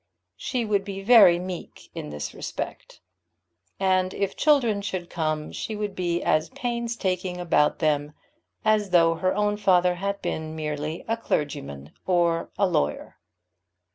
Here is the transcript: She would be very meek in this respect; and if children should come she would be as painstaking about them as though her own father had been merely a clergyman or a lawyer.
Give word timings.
She 0.37 0.65
would 0.65 0.83
be 0.83 1.03
very 1.03 1.37
meek 1.37 1.91
in 1.93 2.09
this 2.09 2.33
respect; 2.33 3.01
and 3.79 4.15
if 4.15 4.35
children 4.35 4.81
should 4.81 5.11
come 5.11 5.51
she 5.51 5.75
would 5.75 5.95
be 5.95 6.23
as 6.23 6.49
painstaking 6.49 7.39
about 7.39 7.77
them 7.77 8.13
as 8.65 8.89
though 8.89 9.13
her 9.13 9.35
own 9.35 9.57
father 9.57 9.93
had 9.93 10.19
been 10.23 10.55
merely 10.55 11.05
a 11.07 11.15
clergyman 11.15 11.91
or 12.07 12.49
a 12.57 12.65
lawyer. 12.65 13.17